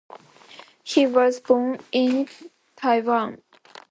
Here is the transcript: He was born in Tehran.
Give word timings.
He 0.83 1.05
was 1.05 1.39
born 1.39 1.79
in 1.91 2.27
Tehran. 2.75 3.43